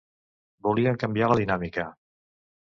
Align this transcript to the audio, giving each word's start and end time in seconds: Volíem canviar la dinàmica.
Volíem 0.67 0.97
canviar 1.05 1.29
la 1.33 1.39
dinàmica. 1.43 1.87